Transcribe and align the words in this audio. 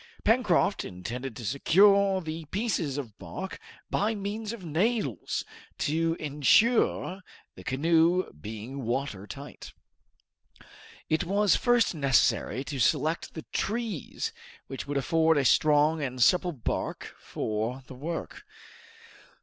Pencroft 0.23 0.83
intended 0.83 1.35
to 1.35 1.45
secure 1.45 2.21
the 2.21 2.45
pieces 2.45 2.97
of 2.97 3.19
bark 3.19 3.59
by 3.91 4.15
means 4.15 4.51
of 4.51 4.65
nails, 4.65 5.45
to 5.77 6.17
insure 6.19 7.21
the 7.53 7.63
canoe 7.63 8.27
being 8.33 8.81
water 8.83 9.27
tight. 9.27 9.73
It 11.07 11.23
was 11.25 11.55
first 11.55 11.93
necessary 11.93 12.63
to 12.63 12.79
select 12.79 13.35
the 13.35 13.45
trees 13.53 14.33
which 14.65 14.87
would 14.87 14.97
afford 14.97 15.37
a 15.37 15.45
strong 15.45 16.01
and 16.01 16.19
supple 16.19 16.51
bark 16.51 17.13
for 17.19 17.83
the 17.85 17.93
work. 17.93 18.43